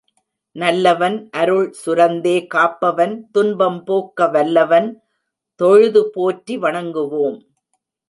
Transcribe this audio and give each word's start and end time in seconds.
நல்லவன் 0.55 1.17
அருள் 1.31 1.67
சுரந்தே 1.81 2.33
காப்பவன் 2.55 3.15
துன்பம் 3.31 3.79
போக்க 3.83 4.27
வல்லவன் 4.27 4.89
தொழுது 5.59 6.03
போற்றி 6.09 6.57
வணங்குவோம். 6.57 7.39